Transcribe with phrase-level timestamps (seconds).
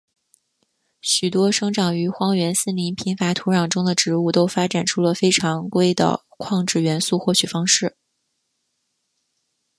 [1.01, 7.95] 许多生长于荒原森林贫乏土壤中的植物都发展出了非常规的矿质元素获取方式。